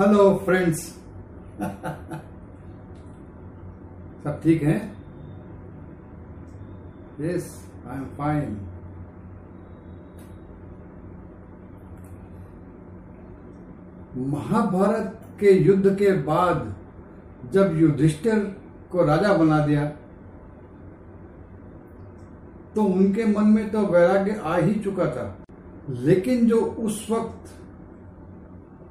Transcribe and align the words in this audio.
Hello 0.00 0.22
friends 0.44 0.78
सब 4.22 4.40
ठीक 4.44 4.62
है? 4.62 4.76
Yes 7.20 7.50
I 7.88 7.96
am 7.96 8.04
fine 8.18 8.56
Mahabharat 14.30 15.20
के 15.40 15.52
युद्ध 15.58 15.94
के 15.98 16.12
बाद 16.22 16.74
जब 17.52 17.78
युधिष्ठिर 17.80 18.38
को 18.92 19.04
राजा 19.04 19.36
बना 19.36 19.64
दिया 19.66 19.86
तो 22.74 22.84
उनके 22.84 23.24
मन 23.38 23.54
में 23.54 23.70
तो 23.70 23.86
वैराग्य 23.86 24.40
आ 24.44 24.56
ही 24.56 24.74
चुका 24.80 25.10
था। 25.16 25.36
लेकिन 25.90 26.46
जो 26.46 26.60
उस 26.60 27.06
वक्त 27.10 27.56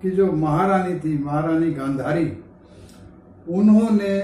की 0.01 0.11
जो 0.11 0.31
महारानी 0.31 0.99
थी, 0.99 1.17
महारानी 1.17 1.71
गांधारी, 1.71 2.25
उन्होंने 3.49 4.17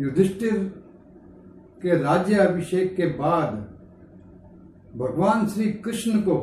युधिष्ठिर 0.00 0.58
के 1.82 1.96
राज्य 2.02 2.34
अभिषेक 2.34 2.96
के 2.96 3.06
बाद 3.06 3.54
भगवान 4.96 5.46
श्री 5.46 5.70
कृष्ण 5.72 6.20
को 6.20 6.36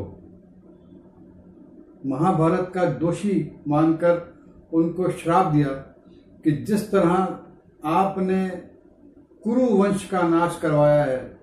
महाभारत 2.05 2.71
का 2.75 2.85
दोषी 2.85 3.51
मानकर 3.67 4.69
उनको 4.73 5.09
श्राप 5.11 5.53
दिया 5.53 5.69
कि 6.43 6.51
जिस 6.51 6.91
तरह 6.91 7.39
आपने 7.85 8.47
कुरु 9.43 9.65
वंश 9.65 10.05
का 10.05 10.21
नाश 10.21 10.59
करवाया 10.61 11.03
है, 11.03 11.39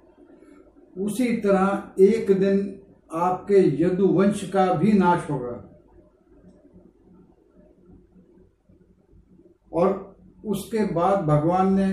उसी 0.97 1.33
तरह 1.37 2.03
एक 2.03 2.31
दिन 2.41 2.81
आपके 3.13 3.59
यदु 3.83 4.07
वंश 4.07 4.49
का 4.51 4.73
भी 4.73 4.93
नाश 4.93 5.31
होगा। 5.31 5.78
और 9.79 10.17
उसके 10.45 10.85
बाद 10.95 11.25
भगवान 11.25 11.73
ने 11.75 11.93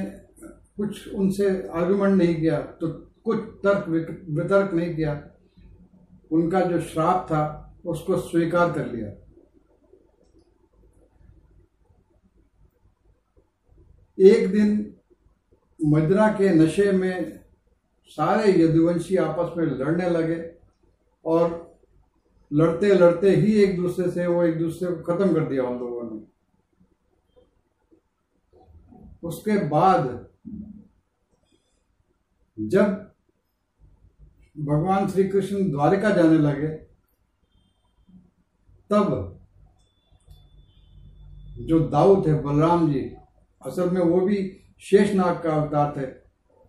कुछ 0.78 1.14
उनसे 1.14 1.50
आर्गुमेंट 1.74 2.16
नहीं 2.16 2.36
किया 2.36 2.60
तो 2.82 2.88
कुछ 3.26 3.38
तर्क 3.64 3.86
वितर्क 4.30 4.74
नहीं 4.74 4.96
किया। 4.96 5.14
उनका 6.32 6.62
जो 6.62 6.80
श्राप 6.82 7.26
था, 7.26 7.44
उसको 7.86 8.18
स्वीकार 8.18 8.72
कर 8.72 8.92
लिया। 8.92 9.10
एक 14.18 14.52
दिन 14.52 14.70
मदरा 15.80 16.28
के 16.32 16.50
नशे 16.56 16.92
में 16.92 17.40
सारे 18.12 18.52
यदुवंशी 18.62 19.16
आपस 19.18 19.58
में 19.58 19.66
लड़ने 19.66 20.10
लगे 20.10 20.38
और 21.26 21.44
लड़ते 22.52 22.94
लड़ते 22.94 23.30
ही 23.30 23.54
एक 23.64 23.76
दूसरे 23.78 24.10
से 24.12 24.28
वो 24.28 24.44
एक 24.44 24.58
दूसरे 24.60 24.92
को 24.92 25.02
खत्म 25.04 25.34
कर 25.34 25.48
दिया 25.50 25.64
उन 25.64 25.80
लोगों 25.80 26.04
ने। 26.12 26.35
उसके 29.26 29.58
बाद 29.68 30.28
जब 32.60 33.14
भगवान 34.60 35.08
श्री 35.08 35.24
कृष्ण 35.24 35.72
द्वारिका 35.72 36.10
जाने 36.10 36.38
लगे, 36.38 36.68
तब 38.90 39.32
जो 41.60 41.80
दाऊ 41.80 42.22
थे, 42.26 42.34
बलराम 42.34 42.94
जी, 42.94 43.00
असल 43.66 43.90
में 43.90 44.02
वो 44.02 44.22
भी 44.22 44.62
शेषनाग 44.80 45.44
का 45.44 45.56
अवतार 45.56 45.94
थे, 45.98 46.06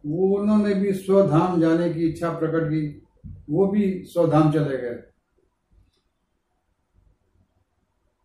वो 0.05 0.39
उन्होंने 0.39 0.75
भी 0.75 0.93
स्वधाम 0.93 1.61
जाने 1.61 1.95
की 1.95 2.09
इच्छा 2.09 2.31
प्रकट 2.39 2.69
की, 2.69 3.03
वो 3.51 3.67
भी 3.67 4.05
स्वधाम 4.05 4.53
चले 4.53 4.77
गए। 4.77 5.03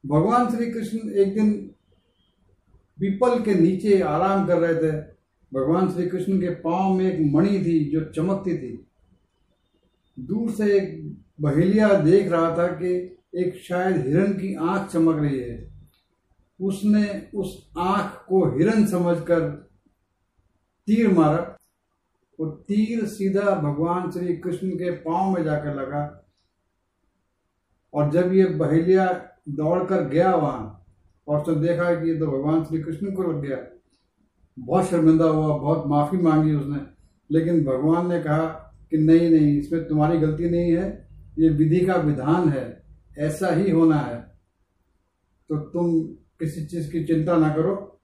भगवान 0.06 0.56
श्री 0.56 0.72
कृष्ण 0.72 1.10
एक 1.10 1.34
दिन 1.34 1.71
पीपल 3.02 3.42
के 3.44 3.54
नीचे 3.54 4.02
आराम 4.02 4.48
कर 4.48 4.58
रहे 4.58 4.76
थे। 4.76 4.92
भगवान 5.54 5.92
श्री 5.92 6.08
कृष्ण 6.08 6.40
के 6.42 6.50
पाँव 6.50 6.94
में 6.94 7.14
एक 7.14 7.34
मणि 7.34 7.60
थी 7.60 7.92
जो 7.92 8.04
चमकती 8.06 8.58
थी। 8.58 8.88
दूर 10.20 10.52
से 10.52 10.78
एक 10.78 11.18
बहेलिया 11.42 11.94
देख 11.94 12.32
रहा 12.32 12.58
था 12.58 12.68
कि 12.68 13.18
एक 13.36 13.56
शायद 13.56 14.08
हिरण 14.08 14.32
की 14.32 14.56
आँख 14.56 14.92
चमक 14.92 15.22
रही 15.22 15.40
है। 15.40 15.72
उसने 16.60 17.28
उस 17.36 17.72
आँख 17.78 18.26
को 18.28 18.58
हिरण 18.58 18.86
समझकर 18.86 19.50
तीर 20.88 21.12
मारा 21.14 21.58
वो 22.40 22.46
तीर 22.48 23.06
सीधा 23.06 23.56
भगवान 23.56 24.12
श्री 24.12 24.38
कृष्ण 24.38 24.70
के 24.70 24.92
पाँव 24.92 25.34
में 25.34 25.44
जाकर 25.44 25.76
लगा। 25.76 26.26
और 27.94 28.12
जब 28.12 28.34
ये 28.34 28.46
बहेलिया 28.46 29.30
दौड़कर 29.50 30.08
गया 30.10 30.36
वहाँ 30.36 30.81
और 31.28 31.42
तो 31.42 31.56
देखा 31.56 32.02
कि 32.02 32.10
ये 32.10 32.20
तो 32.20 32.28
भगवान 32.28 32.64
श्री 32.64 32.80
कृष्ण 32.80 33.12
को 33.12 33.24
लग 33.24 33.42
गया 33.42 33.58
बहुत 34.60 34.86
शर्मिंदा 34.86 35.26
हुआ, 35.26 35.58
बहुत 35.58 35.88
माफ़ी 35.88 36.18
मांगी 36.18 36.54
उसने। 36.54 36.80
लेकिन 37.32 37.66
भगवान 37.66 38.10
ने 38.10 38.20
कहा 38.24 38.46
कि 38.90 38.98
नहीं 38.98 39.30
नहीं, 39.30 39.60
इसमें 39.60 39.88
तुम्हारी 39.88 40.18
गलती 40.18 40.50
नहीं 40.50 40.72
है, 40.72 41.08
ये 41.40 41.50
विधि 41.50 41.86
का 41.86 41.96
विधान 41.96 42.50
है, 42.50 42.84
ऐसा 43.18 43.48
ही 43.48 43.72
होना 43.72 43.96
है। 43.96 44.36
तो 45.50 45.58
तुम 45.58 46.04
किसी 46.40 46.66
चीज़ 46.66 46.92
की 46.92 47.04
चिंता 47.04 47.38
ना 47.38 47.50
करो। 47.50 48.02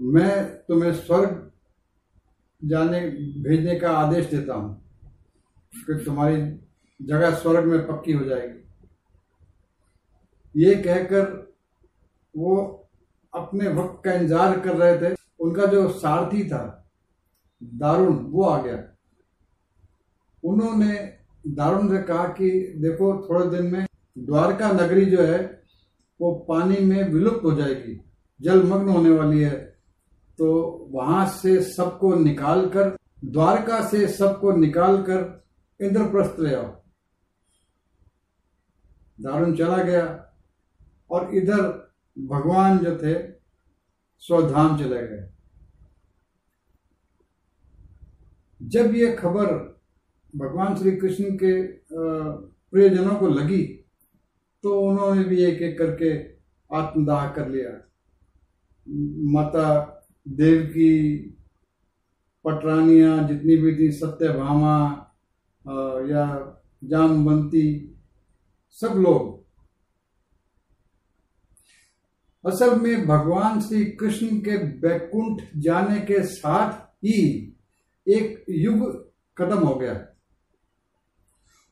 मैं 0.00 0.44
तुम्हें 0.44 0.94
स्वर्ग 0.94 1.50
जाने, 2.64 3.00
भेजने 3.42 3.80
का 3.80 3.90
आदेश 3.90 4.26
देता 4.26 4.54
हूँ 4.54 4.84
कि 5.74 6.04
तुम्हारी 6.04 6.36
जगह 7.06 7.34
स्वर्ग 7.34 7.64
में 7.64 7.86
पक्की 7.86 8.12
हो 8.12 8.24
जाएगी। 8.24 8.71
ये 10.56 10.74
कहकर 10.74 11.52
वो 12.36 12.56
अपने 13.34 13.68
वक्त 13.68 14.04
का 14.04 14.12
इंतज़ार 14.12 14.60
कर 14.60 14.76
रहे 14.76 15.10
थे। 15.10 15.16
उनका 15.40 15.66
जो 15.66 15.88
सारथी 15.88 16.48
था, 16.48 16.90
दारुण, 17.62 18.14
वो 18.14 18.44
आ 18.44 18.62
गया। 18.62 18.96
उन्होंने 20.44 21.18
दारुण 21.46 21.88
से 21.88 22.02
कहा 22.02 22.24
कि, 22.24 22.74
देखो, 22.76 23.26
थोड़े 23.28 23.56
दिन 23.56 23.66
में 23.66 23.86
द्वारका 24.18 24.72
नगरी 24.72 25.04
जो 25.04 25.22
है, 25.22 25.62
वो 26.20 26.34
पानी 26.34 26.76
में 26.76 27.12
विलुप्त 27.12 27.44
हो 27.44 27.52
जाएगी। 27.52 28.04
जलमग्न 28.40 28.88
होने 28.88 29.10
वाली 29.10 29.40
है। 29.40 29.78
तो 30.38 30.62
वहाँ 30.90 31.26
से 31.26 31.62
सबको 31.62 32.14
निकाल 32.14 32.68
कर 32.68 32.96
द्वारका 33.24 33.88
से 33.88 34.08
सबको 34.08 34.52
निकाल 34.52 35.02
कर 35.02 35.44
इंद्रप्रस्थ 35.80 36.40
ले 36.40 36.54
आओ। 36.54 36.82
दारुण 39.20 39.56
चला 39.56 39.76
गया। 39.76 40.31
और 41.12 41.34
इधर 41.34 41.62
भगवान 42.16 42.78
जो 42.78 42.96
थे, 42.98 43.14
स्वधाम 44.22 44.78
चले 44.78 45.02
गए। 45.02 45.28
जब 48.60 48.94
ये 48.94 49.12
खबर 49.12 49.46
भगवान 50.34 50.76
श्री 50.76 50.90
कृष्ण 50.96 51.36
के 51.36 51.62
प्रियजनों 51.92 53.14
को 53.14 53.28
लगी 53.28 53.62
तो 54.64 54.80
उन्होंने 54.80 55.24
भी 55.24 55.42
एक 55.44 55.62
एक 55.62 55.76
करके 55.78 56.12
आत्मदाह 56.70 57.28
कर 57.32 57.48
लिया। 57.48 57.70
माता 59.32 59.68
देव 60.26 60.62
की 60.66 61.18
पटरानियाँ, 62.44 63.28
जितनी 63.28 63.56
भी 63.56 63.76
थी, 63.78 63.90
सत्यभामा 63.92 64.76
या 66.08 66.24
जामवंती 66.84 67.98
सब 68.78 68.94
लोग 68.96 69.41
असल 72.46 72.80
में 72.80 73.06
भगवान 73.06 73.60
श्री 73.60 73.84
कृष्ण 73.84 74.26
के 74.26 74.58
बैकुंठ 74.58 75.42
जाने 75.56 76.00
के 76.00 76.26
साथ 76.26 76.72
ही 77.04 77.48
एक 78.08 78.44
युग 78.50 79.10
खत्म 79.38 79.58
हो 79.58 79.74
गया। 79.74 80.06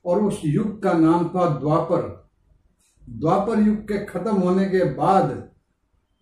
और 0.04 0.24
उस 0.24 0.40
युग 0.44 0.82
का 0.82 0.92
नाम 0.92 1.28
था 1.28 1.58
द्वापर। 1.58 2.30
द्वापर 3.08 3.58
युग 3.58 3.76
के 3.76 4.04
खत्म 4.04 4.36
होने 4.36 4.66
के 4.66 4.84
बाद 4.84 5.50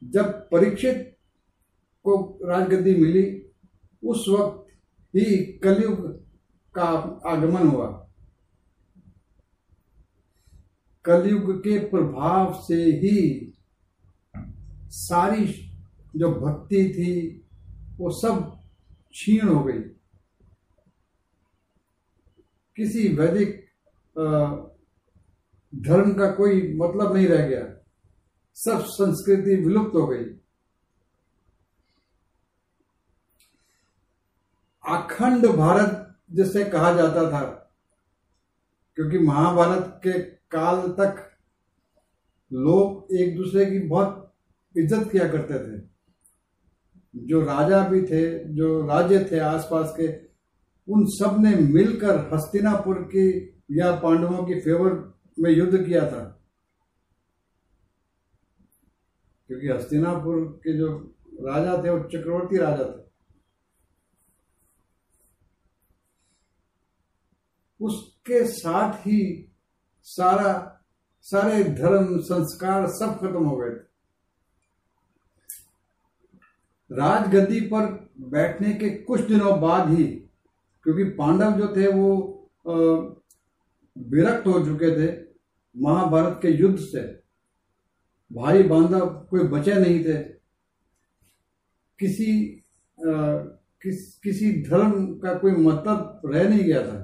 जब 0.04 0.26
परीक्षित 0.26 1.16
को 2.04 2.38
राजगद्दी 2.44 2.94
मिली, 2.94 3.46
उस 4.04 4.26
वक्त 4.28 4.66
ही 5.16 5.36
कलयुग 5.36 6.24
का 6.74 6.84
आगमन 7.26 7.68
हुआ। 7.68 8.08
कलयुग 11.04 11.58
के 11.58 11.78
प्रभाव 11.78 12.52
से 12.68 12.84
ही 12.84 13.47
सारी 14.88 15.44
जो 16.16 16.30
भक्ति 16.32 16.84
थी, 16.88 17.12
वो 17.98 18.10
सब 18.10 18.40
क्षीण 19.10 19.48
हो 19.48 19.62
गई। 19.64 19.80
किसी 22.76 23.08
वैदिक 23.16 23.56
धर्म 25.72 26.12
का 26.14 26.30
कोई 26.30 26.60
मतलब 26.76 27.14
नहीं 27.14 27.26
रह 27.26 27.46
गया। 27.48 27.62
सब 28.56 28.84
संस्कृति 28.86 29.54
विलुप्त 29.56 29.94
हो 29.94 30.06
गई। 30.06 30.24
अखंड 34.84 35.46
भारत 35.46 36.04
जिसे 36.32 36.64
कहा 36.64 36.92
जाता 36.92 37.30
था, 37.32 37.42
क्योंकि 38.98 39.18
महाभारत 39.18 40.00
के 40.02 40.18
काल 40.50 40.80
तक 41.00 41.24
लोग 42.50 43.14
एक 43.14 43.36
दूसरे 43.36 43.66
की 43.66 43.78
बहुत 43.88 44.27
इज़्ज़त 44.76 45.10
किया 45.12 45.28
करते 45.28 45.54
थे। 45.54 45.88
जो 47.26 47.40
राजा 47.40 47.88
भी 47.88 48.02
थे, 48.02 48.44
जो 48.44 48.86
राज्य 48.86 49.28
थे 49.32 49.38
आसपास 49.38 49.94
के, 50.00 50.08
उन 50.88 51.04
सबने 51.06 51.54
मिलकर 51.54 52.30
हस्तिनापुर 52.34 52.98
की 52.98 53.28
या 53.70 53.92
पांडवों 53.92 54.46
की 54.46 54.60
फेवर 54.60 55.14
में 55.38 55.50
युद्ध 55.50 55.84
किया 55.84 56.00
था। 56.00 56.22
क्योंकि 59.48 59.68
हस्तिनापुर 59.68 60.60
के 60.64 60.78
जो 60.78 61.14
राजा 61.40 61.84
थे, 61.84 61.90
वो 61.90 62.08
चक्रवर्ती 62.08 62.56
राजा 62.56 62.84
थे। 62.84 63.06
उसके 67.80 68.44
साथ 68.44 68.94
ही 68.94 69.52
सारा, 70.02 70.82
सारे 71.22 71.64
धर्म, 71.64 72.18
संस्कार 72.20 72.86
सब 72.86 73.18
खत्म 73.20 73.44
हो 73.44 73.56
गए 73.56 73.70
थे। 73.70 73.87
राजगद्दी 76.90 77.60
पर 77.60 77.86
बैठने 78.20 78.72
के 78.74 78.90
कुछ 78.90 79.20
दिनों 79.20 79.60
बाद 79.60 79.88
ही 79.88 80.04
क्योंकि 80.84 81.04
पांडव 81.04 81.52
जो 81.52 81.68
थे 81.76 81.86
वो 81.92 82.08
विरक्त 83.96 84.46
हो 84.46 84.64
चुके 84.64 84.90
थे 84.96 85.12
महाभारत 85.76 86.38
के 86.42 86.48
युद्ध 86.48 86.78
से। 86.78 87.02
भाई 88.32 88.62
बांधव 88.62 89.06
कोई 89.30 89.40
बचे 89.40 89.74
नहीं 89.74 90.04
थे। 90.04 90.18
किसी 91.98 92.54
आ, 92.98 93.12
किस 93.82 94.18
किसी 94.18 94.50
धर्म 94.62 95.18
का 95.18 95.34
कोई 95.34 95.52
मतलब 95.52 96.20
रह 96.24 96.48
नहीं 96.48 96.64
गया 96.64 96.82
था। 96.82 96.98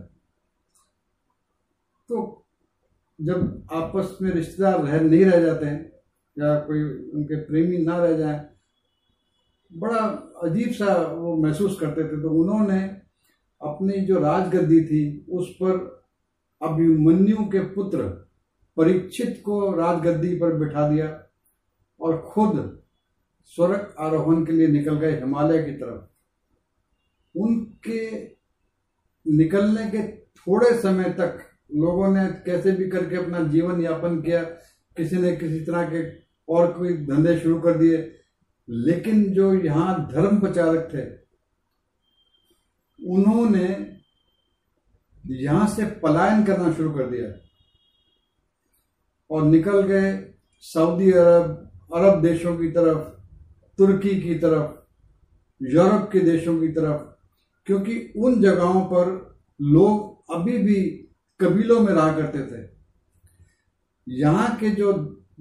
तो 2.08 2.46
जब 3.20 3.66
आपस 3.72 4.18
में 4.22 4.30
रिश्तेदार 4.30 4.84
रह 4.84 5.00
नहीं 5.00 5.24
रह 5.24 5.40
जाते 5.40 5.66
हैं 5.66 5.92
या 6.36 6.58
कोई 6.60 6.82
उनके 7.10 7.36
प्रेमी 7.44 7.78
ना 7.78 7.96
रह 7.96 8.16
जाए 8.16 8.53
बड़ा 9.74 9.98
अजीब 10.42 10.72
सा 10.72 10.94
वो 11.12 11.36
महसूस 11.36 11.78
करते 11.80 12.04
थे। 12.04 12.20
तो 12.22 12.30
उन्होंने 12.32 12.82
अपनी 13.60 14.00
जो 14.00 14.18
राजगद्दी 14.20 14.80
थी, 14.84 15.26
उस 15.28 15.50
पर 15.62 15.72
अभिमन्यु 16.60 17.44
के 17.44 17.60
पुत्र 17.74 18.02
परीक्षित 18.76 19.40
को 19.44 19.70
राजगद्दी 19.74 20.34
पर 20.36 20.52
बिठा 20.56 20.88
दिया 20.88 21.08
और 22.00 22.16
खुद 22.26 22.56
स्वर्ग 23.56 23.94
आरोहण 24.00 24.44
के 24.44 24.52
लिए 24.52 24.66
निकल 24.68 24.98
गए 24.98 25.14
हिमालय 25.14 25.62
की 25.62 25.72
तरफ़। 25.72 27.38
उनके 27.38 28.00
निकलने 29.26 29.90
के 29.90 30.06
थोड़े 30.36 30.72
समय 30.78 31.10
तक 31.18 31.38
लोगों 31.74 32.08
ने 32.08 32.26
कैसे 32.46 32.72
भी 32.72 32.88
करके 32.90 33.16
अपना 33.16 33.42
जीवन 33.48 33.80
यापन 33.80 34.20
किया, 34.20 34.42
किसी 34.96 35.16
ने 35.16 35.36
किसी 35.36 35.60
तरह 35.60 35.88
के 35.90 36.02
और 36.48 36.72
कोई 36.72 36.96
धंधे 37.06 37.38
शुरू 37.38 37.60
कर 37.60 37.78
दिए 37.78 37.98
लेकिन 38.68 39.32
जो 39.34 39.54
यहाँ 39.54 40.08
धर्म 40.12 40.40
प्रचारक 40.40 40.88
थे, 40.94 41.24
उन्होंने 43.12 43.94
यहाँ 45.24 45.68
से 45.68 45.84
पलायन 45.86 46.44
करना 46.44 46.72
शुरू 46.72 46.92
कर 46.92 47.06
दिया। 47.10 47.40
और 49.30 49.44
निकल 49.44 49.80
गए 49.80 50.34
सऊदी 50.60 51.12
अरब 51.12 51.70
अरब 51.94 52.22
देशों 52.22 52.58
की 52.58 52.70
तरफ़, 52.70 52.98
तुर्की 53.78 54.20
की 54.20 54.34
तरफ़, 54.34 54.84
यूरोप 55.62 56.10
के 56.12 56.20
देशों 56.20 56.60
की 56.60 56.68
तरफ़, 56.68 57.02
क्योंकि 57.64 58.12
उन 58.16 58.40
जगहों 58.40 58.84
पर 58.84 59.36
लोग 59.62 60.24
अभी 60.34 60.58
भी 60.58 61.08
कबीलों 61.40 61.80
में 61.80 61.92
रहा 61.92 62.16
करते 62.16 62.38
थे। 62.38 62.68
यहाँ 64.08 64.56
के 64.56 64.70
जो 64.70 64.92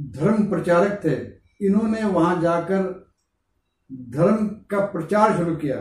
धर्म 0.02 0.50
प्रचारक 0.50 1.02
थे, 1.06 1.16
इन्होंने 1.66 2.04
वहाँ 2.04 2.42
जाकर 2.42 3.03
धर्म 3.92 4.48
का 4.70 4.86
प्रचार 4.86 5.38
शुरू 5.38 5.56
किया। 5.56 5.76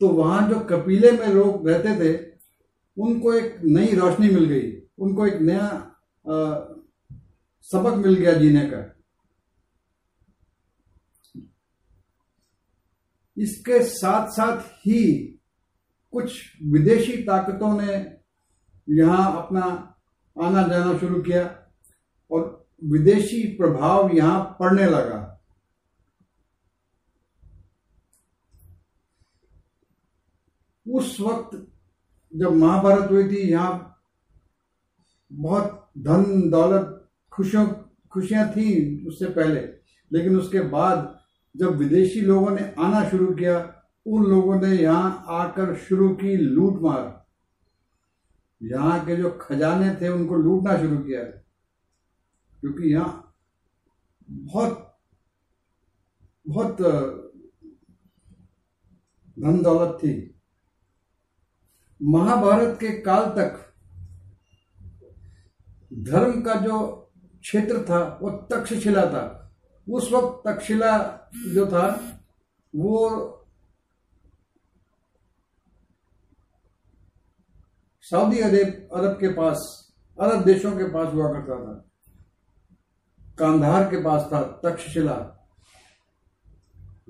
तो 0.00 0.08
वहाँ 0.08 0.48
जो 0.48 0.60
कबीले 0.60 1.12
में 1.12 1.26
लोग 1.28 1.68
रहते 1.68 1.94
थे 2.00 2.12
उनको 2.96 3.32
एक 3.34 3.60
नई 3.64 3.94
रोशनी 3.94 4.28
मिल 4.30 4.44
गई। 4.44 4.70
उनको 4.98 5.26
एक 5.26 5.40
नया 5.40 5.66
आ, 6.24 6.34
सबक 7.68 7.96
मिल 7.96 8.14
गया 8.14 8.32
जीने 8.32 8.64
का। 8.66 8.80
इसके 13.36 13.82
साथ 13.84 14.28
साथ 14.28 14.60
ही 14.86 15.02
कुछ 16.12 16.40
विदेशी 16.64 17.16
ताकतों 17.22 17.72
ने 17.80 17.94
यहाँ 18.88 19.42
अपना 19.42 19.62
आना 20.36 20.66
जाना 20.68 20.98
शुरू 20.98 21.22
किया 21.22 21.44
और 22.30 22.42
विदेशी 22.84 23.42
प्रभाव 23.56 24.10
यहाँ 24.16 24.56
पड़ने 24.60 24.84
लगा। 24.84 25.23
उस 30.94 31.20
वक्त 31.20 31.66
जब 32.36 32.52
महाभारत 32.52 33.10
हुई 33.10 33.28
थी, 33.28 33.36
यहाँ 33.36 34.00
बहुत 35.32 35.90
धन, 35.98 36.50
दौलत, 36.50 37.08
खुशियों, 37.32 37.66
खुशियाँ 38.12 38.50
थी 38.50 39.06
उससे 39.06 39.26
पहले। 39.26 39.60
लेकिन 40.12 40.36
उसके 40.36 40.60
बाद 40.60 41.20
जब 41.56 41.76
विदेशी 41.76 42.20
लोगों 42.20 42.50
ने 42.50 42.74
आना 42.78 43.08
शुरू 43.08 43.34
किया, 43.34 43.84
उन 44.06 44.24
लोगों 44.24 44.60
ने 44.60 44.76
यहाँ 44.76 45.24
आकर 45.28 45.76
शुरू 45.76 46.14
की 46.14 46.36
लूट 46.36 46.82
मार। 46.82 47.26
यहाँ 48.62 49.06
के 49.06 49.16
जो 49.16 49.30
खजाने 49.30 49.94
थे, 49.94 50.08
उनको 50.08 50.34
लूटना 50.34 50.78
शुरू 50.78 50.98
किया। 50.98 51.24
क्योंकि 52.60 52.92
यहाँ 52.92 53.36
बहुत 54.30 54.96
बहुत 56.48 56.76
धन 59.38 59.62
दौलत 59.62 59.98
थी। 59.98 60.33
महाभारत 62.02 62.78
के 62.80 63.00
काल 63.00 63.24
तक 63.24 63.74
धर्म 65.94 66.42
का 66.42 66.54
जो 66.54 67.10
क्षेत्र 67.40 67.82
था, 67.82 68.18
वो 68.22 68.30
तक्षशिला 68.30 69.06
था। 69.06 69.40
उस 69.90 70.12
वक्त 70.12 70.48
तक्षशिला 70.48 70.98
जो 71.54 71.66
था, 71.66 72.18
वो 72.76 73.30
सऊदी 78.00 78.40
अरब 78.40 78.88
अरब 78.94 79.20
के 79.20 79.28
पास, 79.28 79.88
अरब 80.20 80.44
देशों 80.44 80.76
के 80.76 80.84
पास 80.84 81.14
हुआ 81.14 81.32
करता 81.32 81.64
था। 81.64 81.90
कांधार 83.38 83.90
के 83.90 83.96
पास 83.96 84.28
था 84.32 84.42
तक्षशिला। 84.64 85.48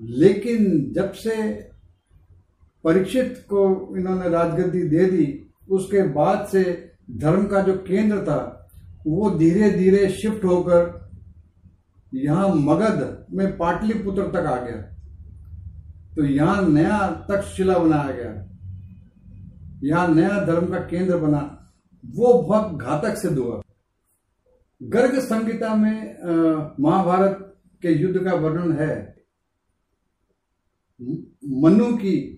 लेकिन 0.01 0.93
जब 0.93 1.13
से 1.13 1.53
परीक्षित 2.85 3.45
को 3.49 3.95
इन्होंने 3.97 4.29
राजगद्दी 4.29 4.81
दे 4.89 5.05
दी, 5.05 5.25
उसके 5.69 6.01
बाद 6.13 6.45
से 6.47 6.63
धर्म 7.11 7.45
का 7.47 7.61
जो 7.61 7.73
केंद्र 7.77 8.21
था, 8.21 8.39
वो 9.07 9.29
धीरे 9.29 9.69
धीरे 9.71 10.09
शिफ्ट 10.09 10.45
होकर 10.45 11.03
यहाँ 12.11 12.47
मगध 12.55 13.25
में 13.31 13.57
पाटलिपुत्र 13.57 14.27
तक 14.31 14.45
आ 14.47 14.55
गया। 14.65 14.81
तो 16.15 16.25
यहाँ 16.25 16.61
नया 16.69 17.07
तक्षशिला 17.29 17.77
बनाया 17.77 18.11
गया। 18.11 18.31
यहाँ 19.83 20.07
नया 20.07 20.39
धर्म 20.45 20.67
का 20.67 20.79
केंद्र 20.79 21.17
बना, 21.17 21.41
वो 22.03 22.33
बहुत 22.41 22.75
घातक 22.75 23.17
सिद्ध 23.17 23.37
हुआ। 23.37 23.61
गर्ग 24.81 25.19
संहिता 25.19 25.75
में 25.75 26.75
महाभारत 26.79 27.37
के 27.83 27.91
युद्ध 27.91 28.23
का 28.23 28.33
वर्णन 28.35 28.71
है। 28.71 29.15
मनु 31.61 31.91
की 31.97 32.34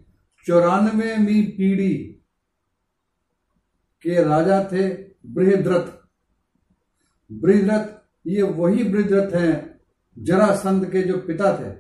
चौरानवेवी 0.47 1.41
पीढ़ी 1.47 1.93
के 4.03 4.23
राजा 4.23 4.63
थे 4.63 4.87
बृहद्रथ। 5.25 5.87
बृहद्रथ, 7.29 7.87
ये 8.27 8.41
वही 8.41 8.83
बृहद्रथ 8.83 9.35
हैं 9.35 9.79
जरासंध 10.17 10.89
के 10.91 11.01
जो 11.01 11.17
पिता 11.17 11.51
थे। 11.57 11.75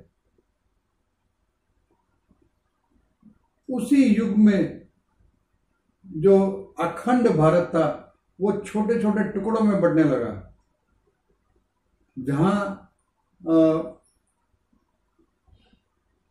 उसी 3.69 4.03
युग 4.05 4.37
में 4.37 4.87
जो 6.05 6.75
अखंड 6.79 7.29
भारत 7.29 7.67
था, 7.67 8.15
वो 8.39 8.51
छोटे 8.57 9.01
छोटे 9.01 9.23
टुकड़ों 9.31 9.61
में 9.61 9.79
बढ़ने 9.81 10.03
लगा। 10.03 10.33
जहाँ 12.17 12.83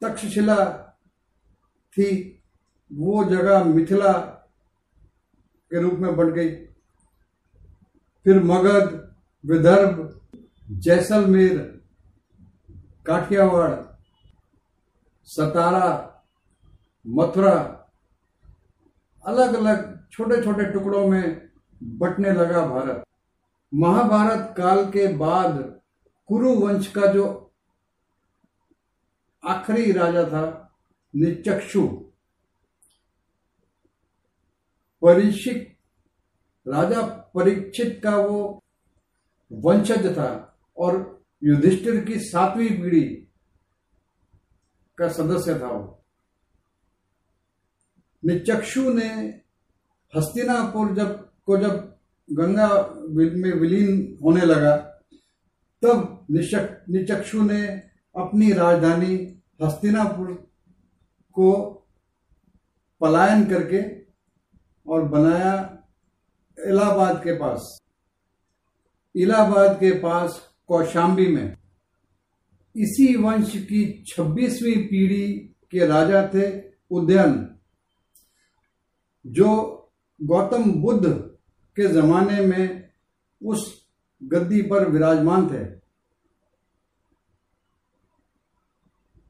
तक्षशिला 0.02 0.57
थी, 1.98 2.42
वो 2.92 3.24
जगह 3.24 3.64
मिथिला 3.64 4.12
के 5.70 5.80
रूप 5.80 5.94
में 5.94 6.16
बन 6.16 6.30
गई। 6.30 6.54
फिर 8.24 8.42
मगध, 8.42 9.14
विदर्भ, 9.44 10.20
जैसलमेर, 10.70 11.58
काठियावाड़, 13.06 13.74
सतारा, 15.24 16.12
मथुरा 17.06 17.56
अलग 19.24 19.54
अलग 19.54 20.08
छोटे 20.10 20.42
छोटे 20.42 20.64
टुकड़ों 20.64 21.06
में 21.08 21.48
बटने 21.82 22.32
लगा 22.32 22.66
भारत। 22.66 23.04
महाभारत 23.74 24.54
काल 24.56 24.84
के 24.90 25.08
बाद 25.08 25.80
कुरु 26.28 26.54
वंश 26.54 26.86
का 26.86 27.06
जो 27.06 27.26
आखिरी 29.44 29.92
राजा 29.92 30.24
था 30.24 30.44
निचक्षु। 31.16 31.87
परीक्षित 35.02 35.76
राजा 36.66 37.02
परीक्षित 37.35 38.00
का 38.02 38.16
वो 38.16 38.64
वंशज 39.52 40.06
था 40.18 40.58
और 40.78 41.25
युधिष्ठिर 41.44 42.04
की 42.04 42.18
सातवीं 42.18 42.68
पीढ़ी 42.68 43.04
का 44.99 45.08
सदस्य 45.08 45.58
था 45.61 45.68
वो। 45.68 46.04
निचक्षु 48.25 48.92
ने 48.92 49.08
हस्तिनापुर 50.16 50.94
जब, 50.94 51.30
को 51.46 51.56
जब 51.56 51.96
गंगा 52.32 52.68
में 53.08 53.52
विलीन 53.52 54.18
होने 54.23 54.40
लगा, 54.40 54.76
तब 55.82 56.26
निचक्षु 56.30 57.42
ने 57.42 57.66
अपनी 58.16 58.52
राजधानी 58.52 59.42
हस्तिनापुर 59.62 60.45
को 61.37 61.52
पलायन 63.00 63.45
करके 63.45 63.81
और 64.93 65.02
बनाया 65.02 65.55
इलाहाबाद 66.66 67.25
के 67.25 67.33
पास। 67.33 67.83
इलाहाबाद 69.16 69.76
के 69.76 69.90
पास 69.99 70.55
कौशाम्बी 70.69 71.26
में। 71.26 71.57
इसी 72.76 73.16
वंश 73.16 73.57
की 73.57 74.05
छब्बीसवीं 74.09 74.76
पीढ़ी 74.87 75.33
के 75.71 75.87
राजा 75.87 76.31
थे 76.35 76.62
उदयन, 76.90 77.59
जो 79.26 79.50
गौतम 80.23 80.73
बुद्ध 80.73 81.07
के 81.76 81.88
जमाने 81.88 82.40
में 82.40 82.90
उस 83.43 83.87
गद्दी 84.23 84.62
पर 84.62 84.88
विराजमान 84.88 85.47
थे। 85.47 85.64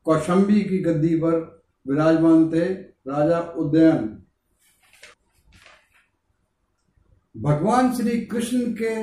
कौशंबी 0.05 0.63
की 0.63 0.79
गद्दी 0.79 1.17
पर 1.17 1.56
विराजमान 1.87 2.49
थे, 2.53 2.65
राजा 3.09 3.41
उदयन। 3.57 4.23
भगवान 7.35 7.95
श्री 7.97 8.21
कृष्ण 8.27 8.73
के 8.73 8.95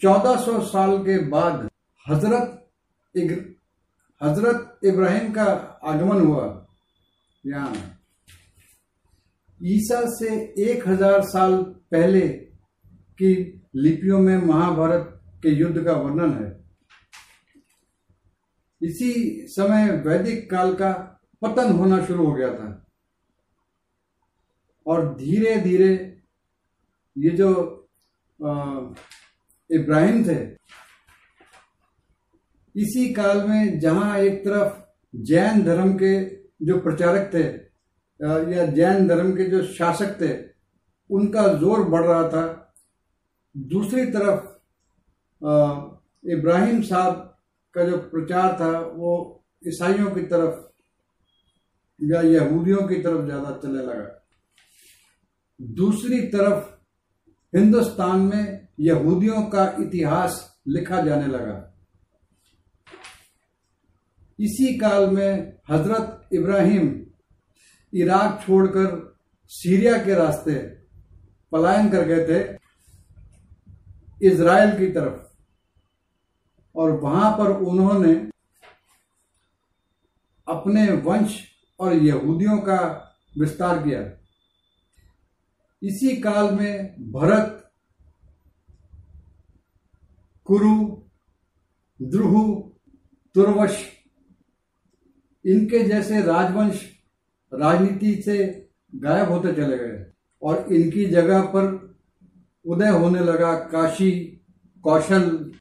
1400 0.00 0.60
साल 0.62 0.98
के 0.98 1.18
बाद 1.28 1.68
हज़रत 2.06 2.58
हज़रत 4.20 4.80
इब्राहिम 4.84 5.32
का 5.32 5.44
आगमन 5.84 6.20
हुआ। 6.20 6.44
यहाँ। 7.44 7.74
ईसा 9.60 10.00
से 10.08 10.28
एक 10.64 10.86
हज़ार 10.88 11.22
साल 11.22 11.56
पहले 11.92 12.28
की 13.18 13.34
लिपियों 13.76 14.18
में 14.18 14.36
महाभारत 14.36 15.08
के 15.42 15.50
युद्ध 15.50 15.84
का 15.84 15.92
वर्णन 15.92 16.32
है। 16.34 16.50
इसी 18.80 19.12
समय 19.48 19.90
वैदिक 20.06 20.50
काल 20.50 20.74
का 20.74 20.92
पतन 21.42 21.72
होना 21.78 22.04
शुरू 22.06 22.26
हो 22.26 22.32
गया 22.34 22.52
था। 22.54 22.68
और 24.86 25.14
धीरे 25.16 25.54
धीरे 25.60 25.90
ये 27.16 27.30
जो 27.32 27.48
इब्राहिम 29.70 30.24
थे, 30.24 30.36
इसी 32.74 33.12
काल 33.14 33.42
में 33.48 33.78
जहाँ 33.80 34.18
एक 34.18 34.44
तरफ़ 34.44 34.80
जैन 35.14 35.62
धर्म 35.64 35.92
के 35.94 36.14
जो 36.66 36.78
प्रचारक 36.80 37.30
थे 37.34 37.44
या 38.50 38.64
जैन 38.68 39.06
धर्म 39.08 39.32
के 39.36 39.44
जो 39.50 39.62
शासक 39.66 40.16
थे, 40.20 40.32
उनका 41.10 41.46
ज़ोर 41.54 41.84
बढ़ 41.88 42.04
रहा 42.04 42.28
था। 42.28 42.44
दूसरी 43.54 44.04
तरफ़ 44.12 44.40
इब्राहिम 46.24 46.82
साहब 46.82 47.14
का 47.74 47.84
जो 47.84 47.96
प्रचार 48.10 48.56
था, 48.60 48.78
वो 48.78 49.44
ईसाइयों 49.64 50.10
की 50.10 50.22
तरफ़ 50.24 50.71
या 52.02 52.20
यहूदियों 52.22 52.86
की 52.88 52.96
तरफ़ 53.02 53.24
ज़्यादा 53.24 53.50
चलने 53.62 53.82
लगा। 53.82 54.06
दूसरी 55.60 56.20
तरफ़ 56.28 56.70
हिंदुस्तान 57.52 58.20
में 58.20 58.68
यहूदियों 58.80 59.42
का 59.46 59.64
इतिहास 59.80 60.40
लिखा 60.68 61.00
जाने 61.00 61.26
लगा। 61.26 61.56
इसी 64.38 64.74
काल 64.78 65.08
में 65.10 65.52
हज़रत 65.70 66.28
इब्राहिम 66.32 66.88
इराक 67.92 68.40
छोड़कर 68.42 68.88
सीरिया 69.50 69.96
के 70.04 70.14
रास्ते 70.14 70.54
पलायन 71.52 71.88
कर 71.90 72.04
गए 72.04 72.24
थे, 72.28 72.40
इज़राइल 74.20 74.70
की 74.78 74.86
तरफ़। 74.92 75.18
और 76.74 76.90
वहाँ 77.00 77.30
पर 77.38 77.50
उन्होंने 77.62 78.14
अपने 80.46 80.90
वंश 81.02 81.40
और 81.82 81.94
यहूदियों 81.94 82.58
का 82.58 82.80
विस्तार 83.38 83.82
किया। 83.82 84.00
इसी 85.82 86.16
काल 86.16 86.54
में 86.54 86.94
भरत, 87.12 87.58
कुरु, 90.44 90.74
द्रुहु, 92.00 92.42
तुर्वश, 93.34 93.82
इनके 95.44 95.78
जैसे 95.78 96.22
राजवंश 96.22 96.84
राजनीति 97.52 98.14
से 98.22 98.36
गायब 98.94 99.28
होते 99.28 99.52
चले 99.52 99.78
गए 99.78 100.04
और 100.42 100.72
इनकी 100.72 101.06
जगह 101.06 101.42
पर 101.42 101.64
उदय 102.64 102.88
होने 102.88 103.20
लगा 103.20 103.54
काशी, 103.54 104.10
कौशल, 104.84 105.52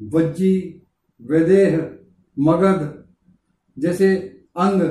वज्जी, 0.00 0.56
वेदेह, 1.20 1.76
मगध 2.36 3.04
जैसे 3.78 4.14
अंग 4.56 4.82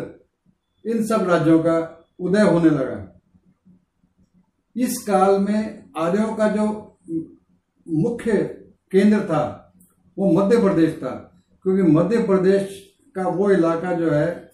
इन 0.86 1.04
सब 1.06 1.30
राज्यों 1.30 1.60
का 1.60 1.78
उदय 2.20 2.42
होने 2.44 2.70
लगा। 2.70 3.08
इस 4.76 4.98
काल 5.04 5.40
में 5.40 5.92
आर्यों 5.98 6.34
का 6.36 6.48
जो 6.50 6.66
मुख्य 7.86 8.38
केंद्र 8.92 9.20
था, 9.22 9.74
वो 10.18 10.32
मध्य 10.34 10.62
प्रदेश 10.62 10.94
था, 10.96 11.10
क्योंकि 11.66 11.84
मध्य 11.84 12.24
प्रदेश 12.26 12.80
का 13.16 13.28
वो 13.30 13.50
इलाका 13.52 13.94
जो 13.94 14.10
है 14.12 14.50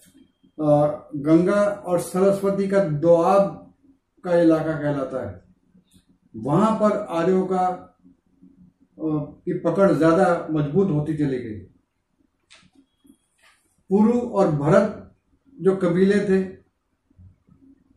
गंगा 0.58 1.62
और 1.62 2.00
सरस्वती 2.00 2.68
का 2.68 2.84
दोआब 2.84 3.74
का 4.24 4.36
इलाका 4.36 4.72
कहलाता 4.72 5.28
है। 5.28 5.42
वहाँ 6.34 6.72
पर 6.76 6.96
आर्यों 7.12 7.46
का 7.46 7.66
की 8.98 9.58
पकड़ 9.60 9.90
ज़्यादा 9.92 10.46
मज़बूत 10.50 10.90
होती 10.90 11.16
चली 11.16 11.38
गई। 11.38 11.58
पुरु 13.90 14.18
और 14.20 14.50
भरत 14.52 15.07
जो 15.60 15.76
कबीले 15.76 16.20
थे, 16.20 16.58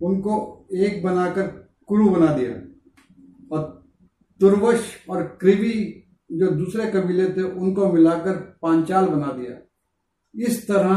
उनको 0.02 0.66
एक 0.76 1.04
बनाकर 1.04 1.48
कुरु 1.88 2.10
बना 2.10 2.34
दिया। 2.34 2.52
और 3.56 3.90
तुर्वश 4.40 5.06
और 5.10 5.38
कृवि 5.42 6.04
जो 6.32 6.52
दूसरे 6.52 6.92
कबीले 6.92 7.30
थे, 7.30 7.42
उनको 7.42 7.94
मिलाकर 7.94 8.60
पांचाल 8.62 9.06
बना 9.06 9.32
दिया। 9.32 9.68
इस 10.36 10.68
तरह 10.68 10.96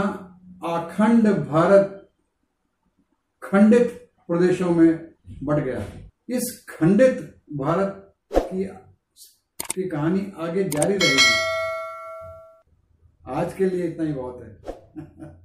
अखंड 0.64 1.28
भारत 1.28 2.10
खंडित 3.42 4.10
प्रदेशों 4.28 4.70
में 4.70 5.14
बढ़ 5.42 5.64
गया। 5.64 5.86
इस 6.28 6.66
खंडित 6.68 7.40
भारत 7.52 8.14
की 8.36 8.64
की 9.74 9.88
कहानी 9.88 10.32
आगे 10.36 10.64
जारी 10.64 10.94
रहेगी। 10.96 11.34
आज 13.26 13.54
के 13.54 13.66
लिए 13.66 13.86
इतना 13.86 14.06
ही 14.06 14.12
बहुत 14.12 14.42
है। 14.42 14.60